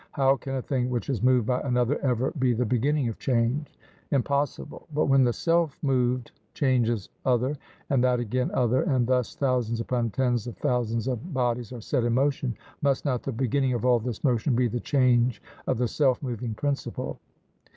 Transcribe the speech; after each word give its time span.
How 0.13 0.35
can 0.35 0.55
a 0.55 0.63
thing 0.63 0.89
which 0.89 1.11
is 1.11 1.21
moved 1.21 1.45
by 1.45 1.61
another 1.61 1.99
ever 1.99 2.31
be 2.39 2.53
the 2.53 2.65
beginning 2.65 3.07
of 3.07 3.19
change? 3.19 3.71
Impossible. 4.09 4.87
But 4.95 5.05
when 5.05 5.23
the 5.23 5.31
self 5.31 5.77
moved 5.83 6.31
changes 6.55 7.09
other, 7.23 7.55
and 7.87 8.03
that 8.03 8.19
again 8.19 8.49
other, 8.51 8.81
and 8.81 9.05
thus 9.05 9.35
thousands 9.35 9.79
upon 9.79 10.09
tens 10.09 10.47
of 10.47 10.57
thousands 10.57 11.07
of 11.07 11.35
bodies 11.35 11.71
are 11.71 11.81
set 11.81 12.03
in 12.03 12.15
motion, 12.15 12.55
must 12.81 13.05
not 13.05 13.21
the 13.21 13.31
beginning 13.31 13.73
of 13.73 13.85
all 13.85 13.99
this 13.99 14.23
motion 14.23 14.55
be 14.55 14.67
the 14.67 14.79
change 14.79 15.39
of 15.67 15.77
the 15.77 15.87
self 15.87 16.23
moving 16.23 16.55
principle? 16.55 17.19